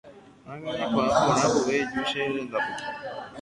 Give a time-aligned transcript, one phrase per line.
[0.51, 2.73] Ág̃a reikuaa porã vove eju che rendápe.